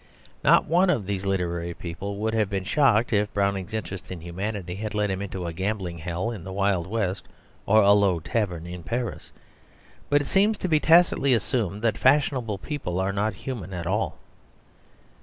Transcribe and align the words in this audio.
Not 0.43 0.65
one 0.65 0.89
of 0.89 1.05
these 1.05 1.27
literary 1.27 1.75
people 1.75 2.17
would 2.17 2.33
have 2.33 2.49
been 2.49 2.63
shocked 2.63 3.13
if 3.13 3.31
Browning's 3.35 3.71
interest 3.75 4.11
in 4.11 4.19
humanity 4.21 4.73
had 4.73 4.95
led 4.95 5.11
him 5.11 5.21
into 5.21 5.45
a 5.45 5.53
gambling 5.53 5.99
hell 5.99 6.31
in 6.31 6.43
the 6.43 6.51
Wild 6.51 6.87
West 6.87 7.27
or 7.67 7.83
a 7.83 7.91
low 7.91 8.19
tavern 8.19 8.65
in 8.65 8.81
Paris; 8.81 9.31
but 10.09 10.19
it 10.19 10.25
seems 10.27 10.57
to 10.57 10.67
be 10.67 10.79
tacitly 10.79 11.35
assumed 11.35 11.83
that 11.83 11.99
fashionable 11.99 12.57
people 12.57 12.99
are 12.99 13.13
not 13.13 13.35
human 13.35 13.75
at 13.75 13.85
all. 13.85 14.17